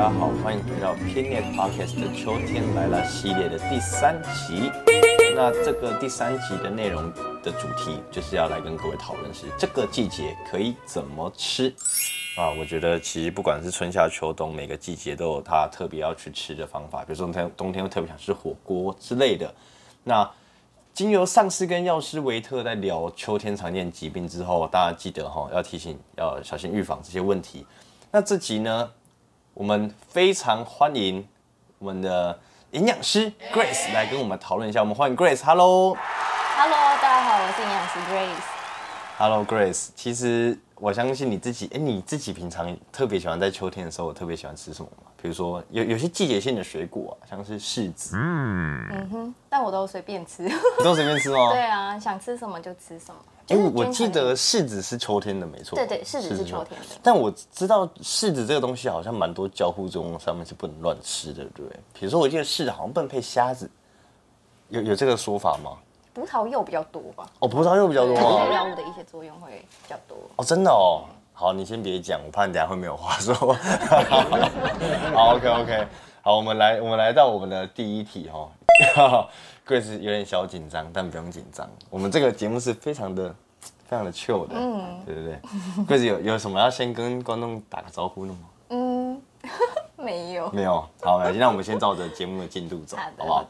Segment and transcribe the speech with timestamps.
[0.00, 4.72] 大家好，欢迎回到偏恋 Podcast 的秋天来了系列的第三集。
[5.36, 7.12] 那这个第三集的内容
[7.42, 11.68] 的主题就是要来跟各位讨论是这个季节可以怎么吃
[12.38, 12.48] 啊？
[12.58, 17.04] 我觉得其实不管是春夏秋冬，每个季节都有它特别要去吃的方法。
[17.04, 19.54] 比如说冬天冬天会特别想吃火锅之类的。
[20.02, 20.26] 那
[20.94, 27.66] 经由上司跟药师维特在聊秋天常见疾病之后，大家记得哈要提醒要小心预防这些问题。
[28.10, 28.90] 那这集呢，
[29.54, 31.26] 我们非常欢迎
[31.78, 32.38] 我们的
[32.70, 34.80] 营养师 Grace 来跟我们讨论一下。
[34.80, 35.96] 我们欢迎 Grace，Hello。
[36.56, 38.44] Hello，大家好，我是营养师 Grace。
[39.18, 45.10] Hello Grace，其实我相信你自己，哎、你自己平常特别喜欢在秋天的时候特别喜欢吃什么吗？
[45.20, 50.44] 比如说有有些季节性的水果啊，像是柿子，嗯哼，但我都随便吃。
[50.44, 51.50] 你都随便吃吗？
[51.52, 53.20] 对啊，想吃什么就吃什么。
[53.50, 55.76] 哎、就是我记得柿子是秋天的，没错。
[55.76, 61.80] 对对柿子是秋天的但我知道柿子这个东西好像蛮多交互作用上面是不能乱吃的，对不对？
[61.92, 63.68] 比如说我记得柿子好像不能配虾子，
[64.68, 65.72] 有有这个说法吗？
[66.12, 68.52] 葡萄柚比较多吧，哦，葡萄柚比较多对吗？
[68.52, 69.50] 药物的一些作用会
[69.82, 70.16] 比较多。
[70.36, 71.04] 哦，真的哦。
[71.32, 73.34] 好，你先别讲，我怕你等下会没有话说。
[75.14, 75.86] 好，OK OK，
[76.20, 78.48] 好，我们来，我们来到我们的第一题哈、哦。
[79.66, 81.68] Grace 有点小紧张，但不用紧张。
[81.88, 83.34] 我们这个节目是非常的、
[83.88, 85.40] 非常的 chill 的，嗯，对对对。
[85.86, 88.38] Grace 有有什么要先跟观众打个招呼的吗？
[88.70, 89.22] 嗯，
[89.96, 90.50] 没有。
[90.50, 90.84] 没有。
[91.02, 93.46] 好，来，那我们先照着节目的进度走，好不好好。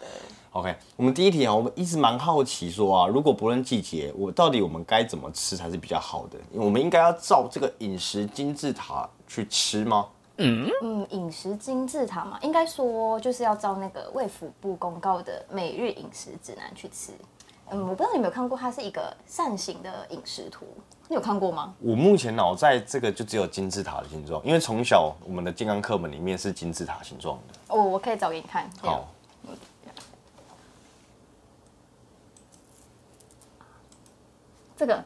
[0.52, 6.36] ？OK，我们第一题啊，我们一直蛮好奇说啊，如果不论季节，我到底我们该怎么吃才是比较好的？
[6.52, 10.06] 我们应该要照这个饮食金字塔去吃吗？
[10.40, 17.12] 嗯，饮食金字塔嘛，应该说就是要照那个卫福部公告的每日饮食指南去吃。
[17.72, 20.66] 嗯，我不知道你有没有看过，它是一个扇形的饮食图，
[21.08, 21.74] 你有看过吗？
[21.78, 27.58] 我目前脑在这个就只有金字塔的形状，因为从小我们的健康课本里面是金字塔形状的。
[27.68, 28.68] 哦，我可以找给你看。
[28.80, 29.06] 好，
[34.76, 35.04] 这个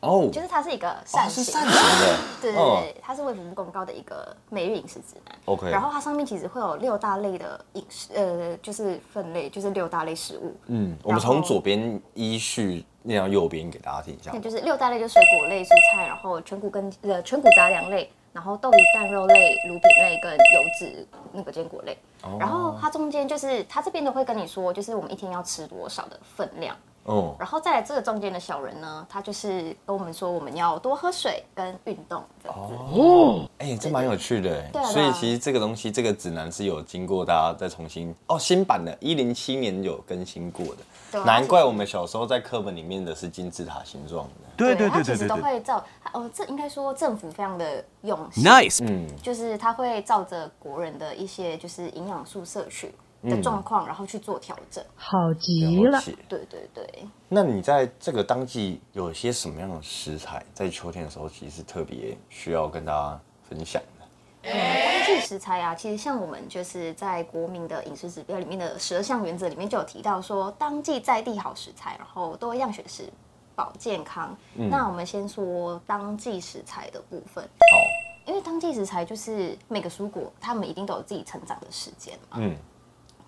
[0.00, 5.34] 哦，就是它是一个哦扇形，是扇形的， 对对哦对，它是卫福部公告的一个每日饮食指南。
[5.46, 10.54] OK 然后它上面其实会有六大类的饮食，呃，就是分类，就是六大类食物。
[10.66, 14.40] 嗯，我们从左边依序念到右边给大家听一下那。
[14.40, 21.96] 就是六大类，就是水果类、蔬菜，然后全谷跟呃全谷杂粮类，然后豆鱼蛋肉类、乳品类跟油脂那个坚果类。
[22.22, 26.76] 哦然后它中间就是它这边都会跟你说，就是我们一天要吃多少的分量。
[27.06, 32.74] 哦，然后再来这个中间的小人呢，他就是跟我们说我们要多喝水跟运动这样子。
[32.74, 34.84] 哦，哎、这蛮有趣的哎对啊。
[34.86, 40.78] 所以其实这个东西，这个指南是有经过大家再重新哦新版的，一零七年有更新过的。
[41.12, 44.30] 对啊难怪我们小时候在课本里面的是金字塔形状的。
[44.56, 52.92] 对对它其实都对对对对会照哦，这应该说政府非常的用心，，nice，嗯，就是他会照着国人的一些就是营养素摄取
[53.28, 54.84] 的状况，然后去做调整。
[54.94, 64.06] 好极了，解对对对，那你在这个当季有些什么样的食材，在秋天的时候其实是特别需要跟大家分享的？
[64.48, 73.12] 当季食材啊，其实像我们就是在国民的饮食指标里面的十二项原则里面就有提到说，当季在地好食材，然后多样选食，
[73.56, 74.36] 保健康。
[74.54, 77.76] 那我们先说当季食材的部分，好，
[78.24, 82.36] 因为当季食材就是每个蔬果它们一定都有自己成长的时间嘛。
[82.40, 82.54] 嗯，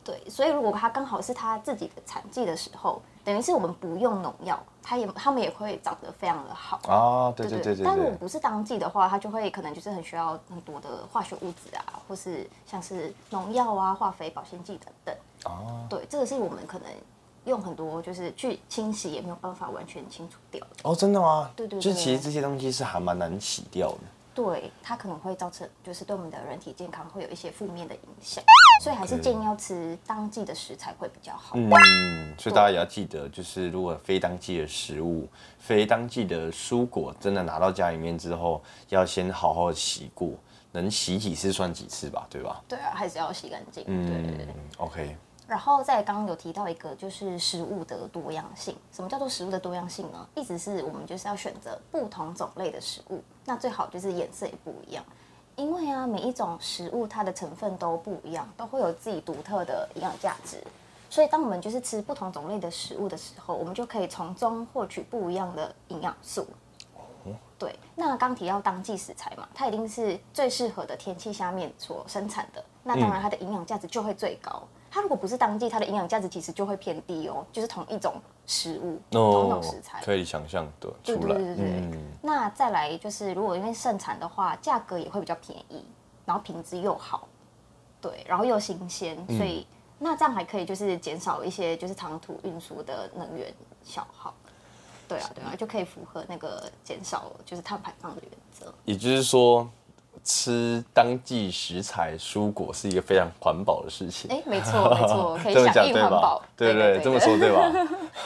[0.08, 6.80] 对，所以如果它刚好是它自己的产季的时候，等于是我们不用农药，它也他们也会长得非常的好。
[6.88, 15.14] 啊，对对对对但如果，不是当季的话，它就会可能就是很需要很多的化学物质啊，或是像是农药啊、化肥、保鲜剂等等。
[15.44, 16.88] 哦，对，这个是我们可能
[17.44, 20.76] 用很多就是去清洗也没有办法完全清除掉的。
[20.84, 21.50] 哦，真的吗？
[21.54, 23.98] 对对对就其实这些东西是还蛮难洗掉的。
[24.38, 28.44] 对，它可能会造成就是对我们的人体健康会有一些负面的影响，
[28.84, 31.56] 所以还是建议要吃当季的食材会比较好。
[31.56, 31.69] 嗯，
[32.38, 35.28] 所以大家也要记得，就是如果非当季的食物、
[35.59, 40.30] 非当季的蔬果，真的拿到家里面之后，要先好好洗过，
[40.71, 42.62] 能洗几次算几次吧，对吧？
[42.68, 43.83] 对啊，还是要洗干净。
[43.83, 43.92] 对。
[43.92, 45.16] 嗯，OK，
[45.48, 48.77] 然后在刚刚有提到一个，就是食物的多样性。
[48.92, 50.28] 什么叫做食物的多样性呢？
[50.34, 55.03] 意思是我们就是要选择不同种类的食物，那最好就是颜色也不一样。
[55.56, 60.62] 因为啊，每一种食物它的成分都不一样，都会有自己独特的营养价值。
[61.10, 66.47] 所以，当我们就是吃不同种类的食物的时候，我们就可以从中获取不一样的营养素。
[67.59, 74.62] 对，那刚提到当季食材嘛，它一定是最适合的天气下面所生产的，那当然它的营养价值就会最高。
[74.98, 78.15] 它如果不是当季，它的营养价值其实就会偏低哦，就是同一种
[78.48, 80.00] 食物，同一种食材。
[80.00, 81.66] 哦可以想象的对出来，对对对对。
[81.83, 85.84] 嗯，那再来就是，如果因为盛产的话，价格也会比较便宜，
[86.27, 87.28] 然后品质又好。
[88.00, 89.65] 对，然后又新鲜，所以
[90.00, 93.54] 那这样还可以就是减少一些就是长途运输的能源
[93.84, 94.34] 消耗。
[95.06, 98.74] 对啊，对啊，就可以符合那个减少就是碳排放的原则。
[98.84, 99.71] 也就是说，
[100.24, 104.30] 吃当季食材蔬果是一个非常环保的事情。
[104.30, 106.48] 哎，没错没错， 可以响应环保吧？。
[106.56, 107.70] 对对，这么说对吧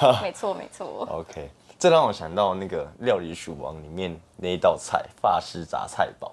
[0.23, 1.07] 没错没错。
[1.11, 1.49] ？OK，
[1.79, 6.33] 这让我想到那个《料理鼠王》里面那一道菜法式杂菜煲，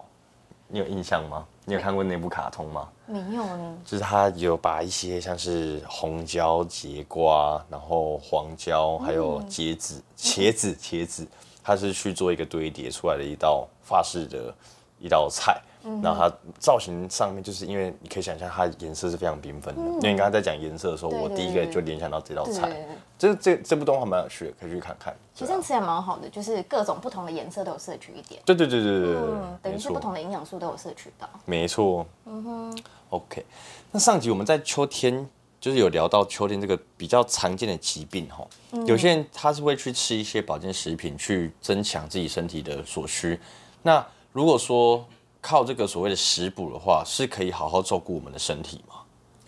[0.67, 1.45] 你有印象吗？
[1.65, 2.87] 你有看过那部卡通吗？
[3.05, 11.27] 没有呢，就是他有把一些像是红椒、节瓜，然后黄椒，还有茄子、茄子、茄子，
[11.63, 14.53] 他是去做一个堆叠出来的一道法式的
[14.99, 15.61] 一道菜。
[16.03, 19.81] 然后它造型上面，就是因为你可以想象它的颜色是非常缤纷的。
[19.81, 22.85] 因为你刚才在讲颜色的时候，我第一个就联想到这道对菜。
[23.17, 25.15] 这这这部动画蛮有趣的，可以去看看。
[25.33, 29.15] 其实吃也蛮好的，就是各种不同的颜色都有摄取一点，对对对对
[29.63, 31.27] 等于是不同的营养素都有摄取到。
[31.45, 32.05] 没错。
[32.25, 32.79] 嗯哼。
[33.11, 33.45] OK，
[33.91, 35.27] 那上集我们在秋天
[35.61, 38.45] 就是有聊到秋天这个比较常见的疾病哈，
[38.85, 43.39] 有些人他是会去吃一些保健食品去增强自己身体的所需。
[43.81, 45.05] 那如果说
[45.41, 48.95] 靠这个所谓的食补的话，是可以好好照顾我们的身体吗？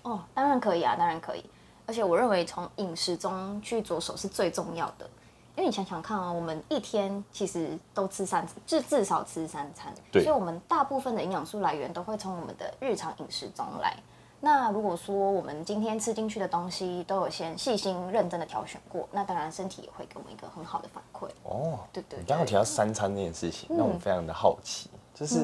[0.03, 1.43] 哦，当然可以啊，当然可以。
[1.85, 5.09] 而且我认为从饮食中去着手是最重要的，
[5.55, 13.95] 因为你想想看啊，我们一天其实都吃三，至至少吃三餐，所以我们大部分的营养素来源都会从我们的日常饮食中来。
[14.43, 21.27] 那如果说我们今天吃进去的东西都有先细心认真的挑选过，那当然身体也会给我们一个很好的反馈。
[21.43, 25.41] 哦，对对你刚刚提到三餐这件事情，让我非常的好奇，就是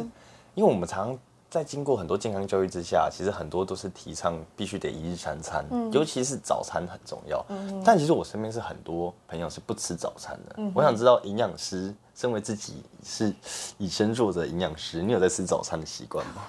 [0.56, 7.46] 因为我们常常在经过很多健康教育之下，其实很多都是提倡必须得一日三餐，尤其是早餐很重要。
[7.50, 10.56] 嗯但其实我身边是很多朋友是不吃早餐的。
[10.74, 13.32] 我想知道营养师，身为自己是
[13.78, 16.42] 以身作则的营养师，你有在吃早餐的习惯吗？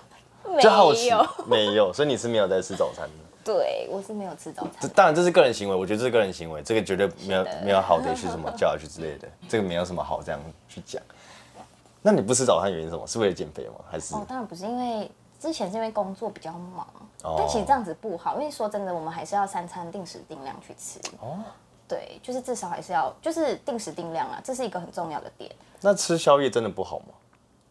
[0.63, 1.11] 就好奇，
[1.47, 3.25] 没有，所以你是没有在吃早餐的。
[3.45, 4.73] 对我是没有吃早餐。
[4.81, 11.03] 这当然这是个人行为，我觉得这是个人行为，这个绝对没有没有好的去什么叫下去之类的， 这个没有什么好这样去讲。
[12.03, 13.07] 那你不吃早餐原因是什么？
[13.07, 13.77] 是为了减肥吗？
[13.91, 15.11] 还是哦，当然不是，因为
[15.41, 16.87] 之前是因为工作比较忙，
[17.23, 21.01] 哦但其实这样子不好，因为说真的，我们还是要三餐定时定量去吃。
[21.21, 21.39] 哦？
[21.89, 25.51] 对，就是至少还是要就是定时定量啊，这是一个很重要的点。
[25.81, 27.07] 那吃宵夜真的不好吗？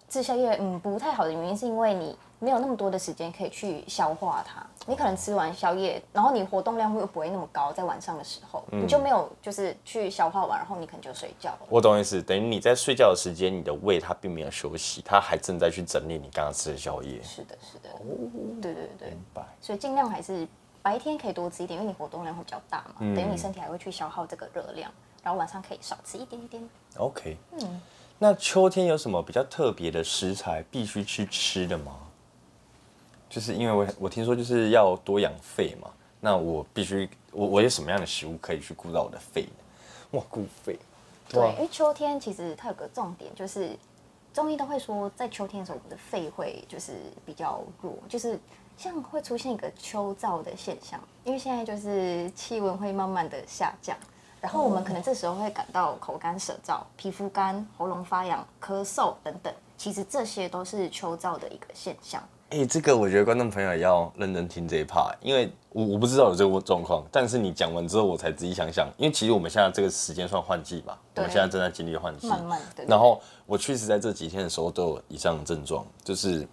[0.10, 4.66] 吃宵夜，嗯，不太好的原因是因为你没有那么多的时间可以去消化它。
[4.86, 11.60] 你可能吃完宵夜，然后你活动量又不会那么高，在晚上的时候，嗯你就没有就是去消化完，然后你可能就睡觉了。
[11.68, 17.22] 我懂意思，等于你在睡觉的时间，你的胃它并没有休息，它还正在去整理你刚刚吃的宵夜。
[17.22, 18.00] 是的，是的，哦
[18.62, 19.44] 对对对明白。
[19.60, 20.48] 所以尽量还是
[20.82, 24.90] 白天可以多吃一点，因为你活动量会比较大嘛，嗯等于你身体还会去消耗这个热量，
[25.22, 26.64] 然后晚上可以少吃一点点。
[26.96, 27.36] OK，
[28.20, 31.98] 那秋天有什么比较特别的食材必须去吃的吗？
[33.30, 35.90] 就是因为我我听说就是要多养肺嘛，
[36.22, 39.50] 那我必须我我有什么样的食物可以去顾到我的肺呢？
[40.12, 40.80] 哇，顾肺，
[41.30, 43.78] 对，啊因为秋天其实它有个重点，就是
[44.34, 46.94] 中医都会说，在秋天的时候，我们的肺会就是
[47.26, 48.40] 比较弱，就是
[48.78, 53.98] 像会出现一个秋燥的现象，因为现在就是气温会慢慢的下降，
[54.42, 62.22] 然后我们可能这时候会感到口干舌燥、皮肤干、喉咙发痒、咳嗽等等，其实这些都是秋燥的一个现象。
[62.50, 76.48] 哎、这个我觉得观众朋友也要认真听这一 part，因为我我不知道有这个状况，但是你讲完之后，我才仔细想想，因为其实我们现在这个时间算换季吧，我们对现在正在经历换季，慢慢的，然后我确实在这几天的时候都有以上的症状，就是，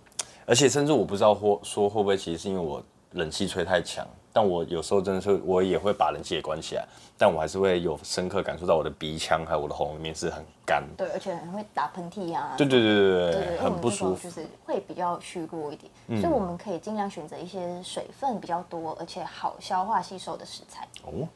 [0.47, 6.85] 而且甚至我不知道或说会不会其实是因为我冷气吹太强，但我有时候真的是我也会把冷气也关起来，
[7.17, 14.29] 但我还是会有深刻感受到我的鼻腔还有我的喉咙里面是很干，对，而且很会打喷嚏啊，对对对对对，很不舒服。
[14.29, 20.89] 就是会比较虚弱一点，所以我们可以尽量选择一些水分比较多而且好消化吸收的食材。
[21.05, 21.29] 哦，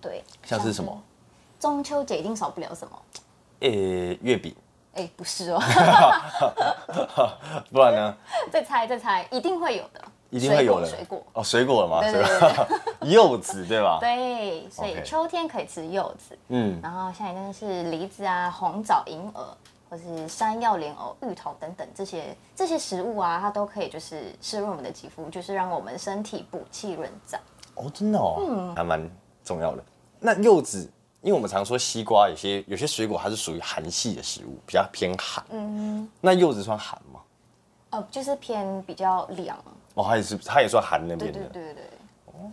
[0.00, 0.98] 对，像是什么？
[1.60, 2.98] 中秋节一定少不了什么？
[3.60, 4.54] 诶、月饼，
[4.94, 5.60] 哎，不是哦
[7.70, 8.16] 不然呢？
[8.50, 11.22] 再猜再猜，一定会有的，一定会有的水果。
[11.32, 12.00] 哦，水果了吗？
[12.02, 12.66] 对水对
[13.00, 13.98] 对，柚子对吧？
[14.00, 19.46] 对， 所以秋天可以吃柚子，嗯，然后像那是梨子啊、红枣、银耳，
[19.88, 27.36] 或是山药、莲藕、芋头等等这些这些食物啊，它都可以就是湿润我们的肌肤，就是让我们身体补气润燥。
[27.76, 29.08] 哦，真的哦，嗯还蛮
[29.44, 29.84] 重要的。
[30.18, 30.90] 那柚子，
[31.20, 35.44] 因为我们常说西瓜有些有些水果它是属于寒系的食物，比较偏寒。
[35.50, 37.20] 嗯，那柚子算寒吗？
[37.90, 39.56] 呃，就是偏比较凉，
[39.96, 41.50] 哦，它也是，它也算寒那对边的。
[41.50, 41.82] 对对对。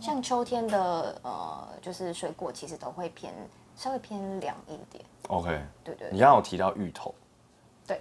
[0.00, 3.32] 像秋天的呃，就是水果其实都会偏
[3.76, 7.14] 稍微偏凉一点，OK，对对你刚刚有提到芋头，
[7.86, 8.00] 对。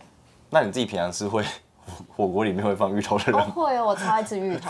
[0.49, 1.43] 那你自己平常是会
[2.15, 4.69] 火锅里面会放芋头的人，哦会哦，我超爱吃芋头，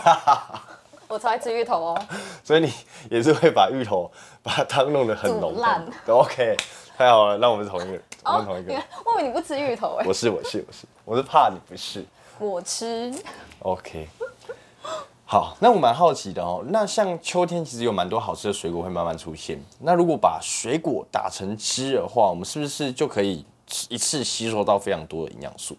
[1.08, 2.06] 我超爱吃芋头哦。
[2.42, 2.72] 所以你
[3.10, 4.10] 也是会把芋头
[4.42, 6.56] 把汤弄得很浓煮烂对 OK，
[6.98, 12.04] 太好了，那我们是同一个，我们同一，个你看。，我以为你不吃芋头哎，我是我是我是，我是怕你不是。
[12.40, 13.14] 我吃。
[13.60, 14.08] OK，
[15.26, 16.62] 好，那我蛮好奇的哦。
[16.68, 19.58] 那像秋天其实有蛮多好吃的水果会慢慢出现。
[19.80, 23.44] 那如果把水果打成汁的话，我们是不是就可以
[23.88, 25.76] 一次吸收到非常多的营养素？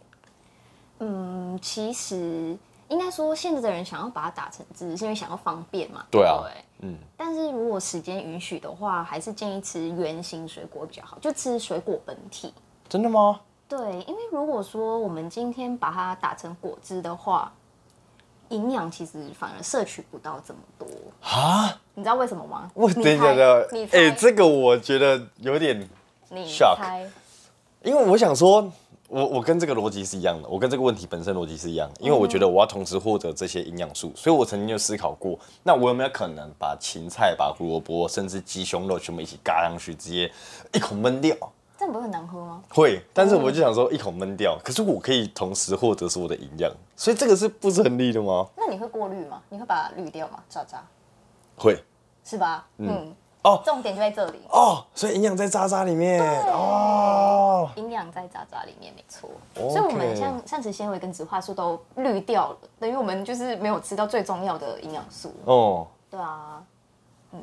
[0.99, 6.03] 嗯，其实应该说，现在的人想要把它打成汁，是因为想要方便嘛。
[6.09, 12.51] 对啊对嗯，但是如果时间允许的话，还是建议吃原形水果比较好，就吃水果本体。
[12.89, 13.39] 真的吗？
[13.69, 17.51] 对，因为如果说我们今天把它打成果汁的话，
[18.49, 20.87] 营养其实反而摄取不到这么多。
[21.21, 21.79] 啊？
[21.93, 22.69] 你知道为什么吗？
[22.73, 25.87] 我等一下，等你，哎、猜，这个我觉得有点，
[26.29, 27.09] 你 shock 猜，
[27.83, 28.69] 因为我想说，
[29.07, 40.29] 我我跟这个逻辑是一样的，我跟这个问题本身逻辑是一样的，因为我觉得我要同时获得这些营养素，所以我曾经就思考过，那我有没有可能把芹菜、把胡萝卜，甚至鸡胸肉全部一起嘎上去，直接
[40.73, 41.35] 一口闷掉？
[41.85, 42.63] 这不是很难喝吗？
[42.69, 48.47] 会，但是我就想说一口闷掉，可是我可以同时获得所有的营养，所以这个是不成立的吗？
[48.57, 49.39] 那你会过滤吗？
[49.49, 50.39] 你会把它滤掉吗？
[50.49, 50.83] 渣渣
[51.55, 51.77] 会
[52.23, 52.67] 是吧？
[52.77, 53.13] 嗯，
[53.43, 56.19] 哦重点就在这里，哦，所以营养在渣渣里面
[56.51, 57.69] 哦。
[57.75, 59.29] 营养在渣渣里面，没错。
[59.53, 65.31] 所以我们像膳食纤维跟植化素都滤掉了，等于我们就是没有吃到最重要的营养素。
[65.45, 66.63] 哦，对啊，
[67.31, 67.39] 嗯，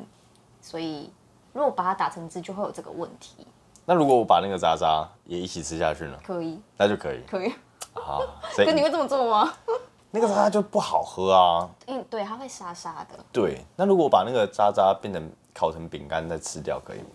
[0.61, 1.09] 所以
[1.53, 3.47] 如果把它打成汁，就会有这个问题。
[3.85, 6.17] 那如果我把那个渣渣也一起吃下去呢？
[6.25, 7.53] 可以，那就可以可以。
[7.93, 8.19] 啊。
[8.51, 9.53] 所以 可你会这么做吗？
[10.11, 11.69] 那个渣渣就不好喝啊。
[11.87, 13.19] 嗯，对，它会沙沙的。
[13.31, 17.05] 对，那如果我把那个渣渣变成烤成饼干再吃掉，可以吗？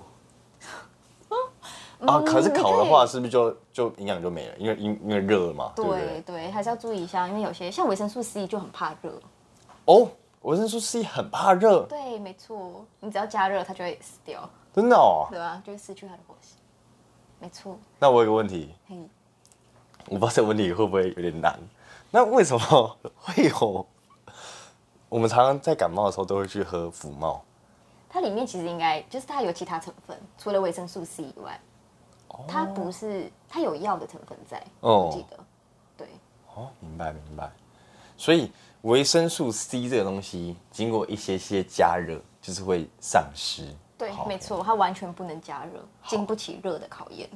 [2.07, 4.55] 啊，可是烤的话，是不是就就营养就没了？
[4.57, 6.21] 因为因因为热了嘛，对不对对？
[6.21, 9.13] 对，还是要注意一下，因为有些像维生素 C 就很怕热。
[9.85, 10.09] 哦，
[10.43, 15.27] 维生素 C 很怕热，对，没错，你只要加热，它就会死掉，真的哦。
[15.31, 15.61] 对啊？
[15.65, 16.58] 就会失去它的活性。
[17.41, 18.97] 没错，那我有个问题，嘿，
[20.07, 21.59] 我不知道这个问题会不会有点难。
[22.11, 23.87] 那为什么会有？
[25.09, 27.43] 我们常常在感冒的时候都会去喝福茂，
[28.11, 31.59] 它里面其实应该就是它有其他成分，除了维生素 C 以外，
[32.47, 35.39] 它不是它有药的成分在，哦我记得。
[35.97, 36.09] 对，
[36.55, 37.51] 哦，明白明白。
[38.17, 38.51] 所以
[38.83, 43.75] 维生素 C 这个东西，经过一些些加热，就是会丧失。
[43.99, 47.29] 对，没错，它完全不能加热，经不起热的考验。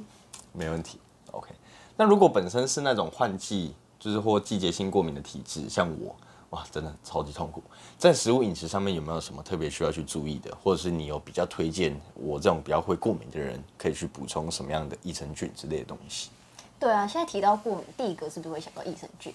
[0.52, 1.00] 没问题。
[1.32, 1.50] OK，
[1.96, 6.14] 那如果本身是那种换季，就是或季节性过敏的体质，像我，
[6.50, 7.62] 哇，真的超级痛苦。
[7.98, 16.30] 在食物饮食上面有没有什么特别需要去注意的，或者是你有比较推荐我这种比较会过敏的人，可以去补充什么样的益生菌之类的东西？
[16.78, 19.34] 对啊，现在提到过敏，第一个是不是会想到益生菌？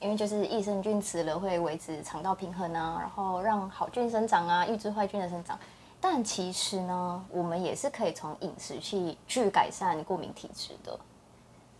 [0.00, 5.58] 因为就是益生菌吃了会维持肠道平衡啊，然后让好菌生长啊，抑制坏菌的生长。
[6.04, 10.98] 但其实呢，我们也是可以从饮食去去改善过敏体质的。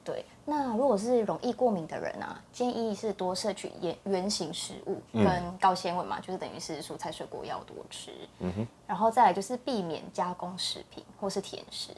[0.04, 8.12] 对，那如果是容易过敏的人啊，建议是多摄取原原形食物跟高纤维嘛，就是等于是蔬菜水果要多吃。
[8.38, 11.90] 嗯哼，然后再来就是避免加工食品或是甜食。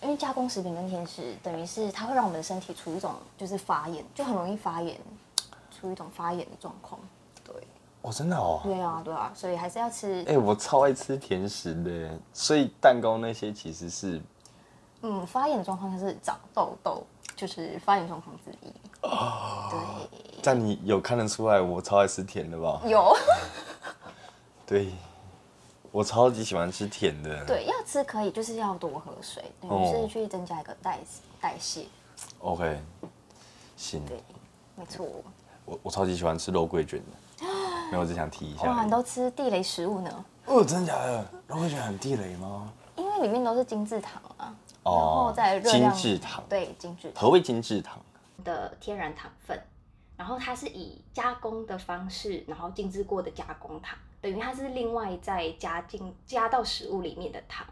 [0.00, 4.96] 因为加工食品跟甜食，等于是它会让我们的身体处于一种就是发炎，就很容易发炎，
[5.70, 7.00] 处于一种发炎的状况。
[8.02, 8.60] 对，哦，真的哦。
[8.64, 14.20] 对啊，对啊，所以还是要吃哎、，我超爱吃甜食的，所以蛋糕那些其实是
[15.02, 17.04] 嗯，发炎的状况就是长痘痘，
[17.34, 18.72] 就是发炎状况之一。
[19.02, 20.08] 对，
[20.42, 22.80] 但你有看得出来我超爱吃甜的吧？
[22.86, 23.12] 有，
[24.64, 24.92] 对，
[25.90, 27.44] 我超级喜欢吃甜的。
[27.44, 31.00] 对，要吃可以，就是要多喝水，等于哦是去增加一个代
[31.40, 31.86] 代谢。
[32.38, 32.80] ，OK，
[33.76, 34.22] 行，对，
[34.76, 35.04] 没错。
[35.64, 37.46] 我我超级喜欢吃肉桂卷的，
[37.92, 38.84] 没有，我只想提一下哇。
[38.84, 40.24] 你都吃地雷食物呢？
[40.46, 41.24] 哦，真的假的？
[41.48, 42.72] 你会觉得很地雷吗？
[42.96, 47.22] 因为里面都是精制糖啊，哦然后再热量精制糖对精制糖。
[47.22, 48.00] 何谓精制糖？
[48.42, 49.62] 的天然糖分，
[50.16, 57.66] 然后它是以加工的方式，然后精制过的加工糖，等于它是另外再加进加到食物里面的糖。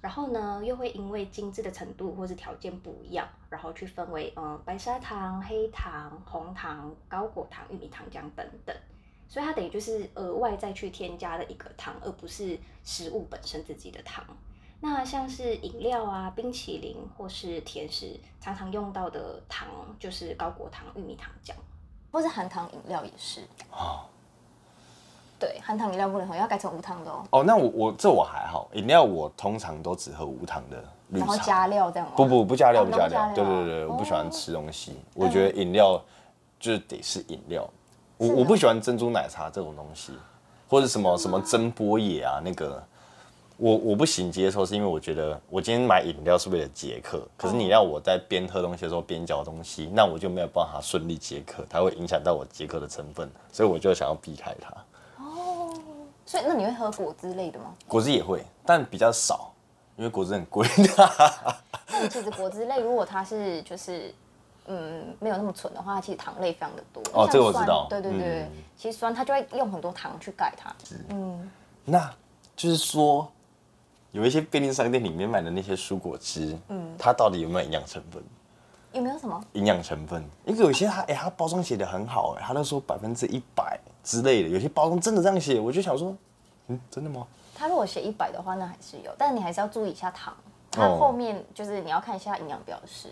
[0.00, 8.74] 然后呢，又会因为精致的程度或是条件不一样，然后去分为嗯、呃白砂糖、黑糖、红糖、高果糖、玉米糖浆等等。
[9.30, 14.24] 所以它等于就是额外再去添加的一个糖，而不是食物本身自己的糖。
[14.80, 19.68] 那像是饮料啊、冰淇淋或是甜食，常常用到的糖
[20.00, 21.52] 就是高果糖、玉米糖浆。
[22.10, 23.42] 或是含糖饮料也是。
[23.70, 24.00] 哦
[25.38, 27.24] 对，含糖饮料不能喝，要改成无糖的哦。
[27.30, 31.42] 哦，那我我这我还好，饮料我通常都只喝无糖的绿然后茶。
[31.42, 32.14] 加料这样吗？
[32.16, 34.96] 不不不加料哦不加料，对对对，我不喜欢哦吃东西。
[35.14, 35.98] 我觉得饮料
[36.58, 37.66] 就是得是饮料。
[38.20, 40.12] 我我不喜欢珍珠奶茶这种东西，
[40.68, 42.82] 或者什么什么蒸波野啊那个，
[43.56, 55.24] 我我不行接受，是因为我觉得我今天买饮料是为了解渴，可是你要我在边喝东西的时候边嚼东西，那我就没有办法顺利解渴，它会影响到我解渴的成分，所以我就想要避开它。
[55.24, 55.72] 哦
[56.26, 57.74] 所以那你会喝果汁类的吗？
[57.88, 59.50] 果汁也会，但比较少，
[59.96, 60.68] 因为果汁很贵。
[61.90, 64.14] 但其实果汁类如果它是就是
[64.66, 67.02] 嗯没有那么纯的话，它其实糖类非常的多。
[67.12, 70.74] 哦这个我知道对对对，嗯其实酸它就会用很多糖去盖它。
[71.08, 71.50] 嗯
[71.84, 72.12] 那
[72.56, 73.30] 就是说，
[74.12, 78.22] 有一些便利商店里面买的那些蔬果汁，嗯，它到底有没有营养成分？
[78.92, 79.40] 有没有什么？
[79.52, 86.14] 营养成分，因为有些它哎、它包装写的很好哎、它都说百分之一百之类的，有些包装真的这样写，我就想说，
[86.66, 87.26] 嗯，真的吗？
[87.54, 90.34] 它如果写一百的话，那还是有，但你还是要注意一下糖。
[90.70, 93.08] 它哦后面就是你要看一下营养标示，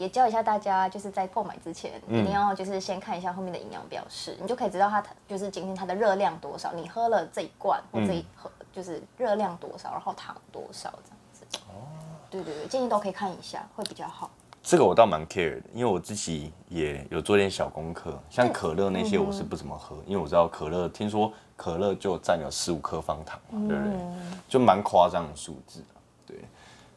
[0.00, 11.44] 也教一下大家，就是在购买之前、嗯一定要就是先看一下后面的营养标示，你就可以知道它就是今天它的热量多少，你喝了这一罐或这一盒、就是热量多少，然后糖多少这样子。
[11.68, 11.84] 哦，
[12.30, 14.30] 对对对，建议都可以看一下，会比较好。
[14.62, 24.00] 这个我倒蛮 care 的，因为我自己也有做点小功课，像可乐那些我是不怎么喝，因为我知道可乐，听说可乐就占有十五克方糖嘛，对不对？
[24.48, 26.36] 就蛮夸张的数字啊对，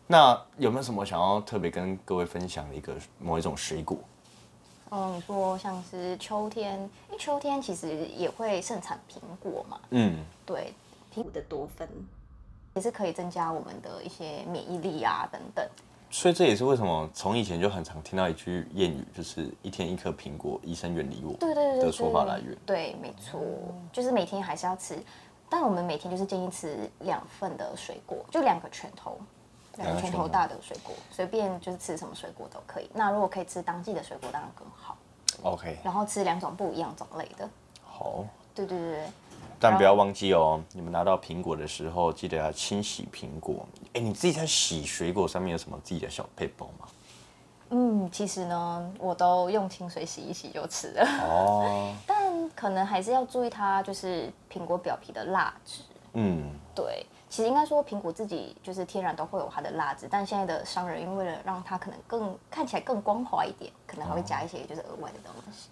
[0.07, 3.97] 那有没有什么想要特别跟各位分享的一个某一种水果？
[4.91, 10.73] 嗯，你说像是秋天，因为秋天其实也会盛产苹果嘛，嗯，对，
[11.11, 11.87] 苹果的多酚，
[12.75, 15.67] 也是可以增加我们的一些免疫力啊等等。
[16.11, 21.33] 所以这也是为什么从以前就很常听到一句谚语，就是一天一颗苹果，医生远离我。
[21.39, 22.55] 对对对对的说法来源。
[22.67, 23.41] 对，没错，
[23.91, 24.95] 就是每天还是要吃，
[25.49, 29.17] 但我们每天就是建议吃两份的水果，就两个拳头，
[29.77, 32.89] 两个拳头大的水果，随便就是吃什么水果都可以。
[32.93, 34.97] 那如果可以吃当季的水果，当然更好。
[35.41, 37.49] OK，然后吃两种不一样种类的，
[37.83, 39.03] 好，对对对对。
[39.59, 43.65] 但不要忘记哦，你们拿到苹果的时候，记得要清洗苹果。
[43.93, 46.87] 哎，你自己在洗水果上面有什么自己的小配包吗？
[47.69, 55.81] 嗯，其实呢，我都用清水洗一洗就吃了，哦， 但可能还是要注意它就是苹果表皮的蜡质。
[56.13, 65.69] 嗯，对，其实应该说苹果自己就是天然都会有它的辣子，但现在的商人因为了让它可能更看起来更光滑一点，可能还会加一些就是额外的东西，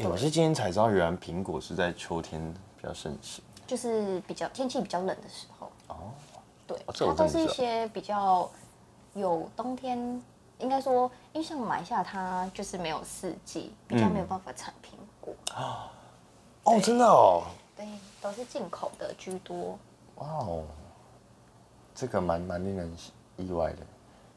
[0.00, 2.40] 哎，我是今天才知道，原来苹果是在秋天
[2.80, 3.42] 比较盛行。
[3.66, 5.68] 就是比较天气比较冷的时候。
[5.88, 6.12] 哦，
[6.68, 8.48] 对，哦它都是一些比较
[9.14, 9.98] 有冬天，
[10.60, 15.90] 应该说，因为像马来西亚它就是没有四季，比较没有办法产苹果啊，
[16.62, 17.42] 哦，真的哦，
[17.76, 17.84] 对，
[18.22, 19.76] 都是进口的居多。
[20.16, 20.64] 哇哦，
[21.94, 22.96] 这个蛮蛮令人
[23.36, 23.78] 意外的。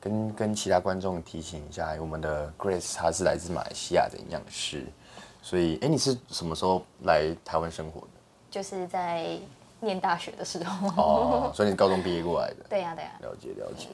[0.02, 4.86] 跟跟其他观众提醒一下，我们的 Grace 她是来自马来西亚的营养师，
[5.42, 8.08] 所以哎，你是什么时候来台湾生活的？
[8.50, 9.38] 就是在
[9.82, 12.64] 念大学的时候，哦，所以你高中毕业过来的。
[12.70, 13.90] 对呀、对呀、了解了解，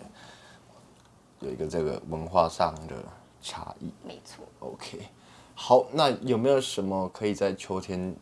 [1.40, 2.96] 有一个这个文化上的
[3.42, 3.92] 差异。
[4.04, 4.46] 没错。
[4.60, 5.10] OK，
[5.56, 8.16] 好，那有没有什么可以在秋天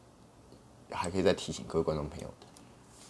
[0.90, 2.48] 还可以再提醒各位观众朋友的？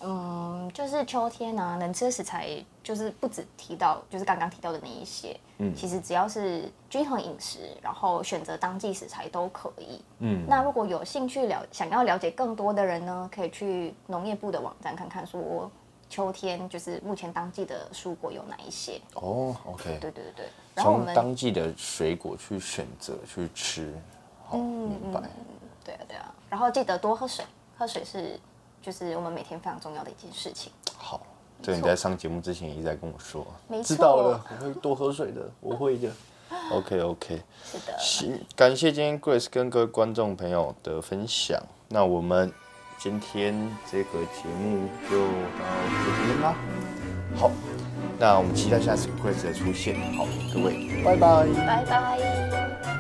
[0.06, 2.50] 嗯，就是秋天啊，能吃的食材
[2.84, 5.40] 就是不止提到，就是刚刚提到的那一些。
[5.60, 10.02] 嗯，其实只要是均衡饮食，然后选择当季食材都可以。
[10.20, 15.72] 嗯，那如果有兴趣了想要了解更多的人呢，可以去农业部的网站看看，说
[16.10, 19.00] 秋天就是目前当季的蔬果有哪一些。
[19.14, 20.46] 哦，OK，对对对对。
[20.76, 23.94] 然后我从们当季的水果去选择去吃，
[24.46, 25.22] 好，嗯明白。
[25.86, 27.46] 对啊对啊，然后记得多喝水，
[27.78, 28.40] 喝水是
[28.84, 30.72] 就是我们每天非常重要的一件事情。
[30.96, 31.22] 好，
[31.62, 36.12] 这个你在上节目之前一直在跟我说，没知道错了，我会多喝水的，我会的。
[36.72, 41.60] OK OK，是的，行，感谢今天 Grace 跟各位观众朋友的分享。
[41.88, 42.54] 那我们
[43.00, 45.66] 今天这个节目就到
[46.06, 46.56] 这边啦。
[47.36, 47.50] 好，
[48.20, 49.96] 那我们期待下次 Grace 的出现。
[50.16, 51.48] 好，各位，拜拜。
[51.66, 52.43] 拜拜。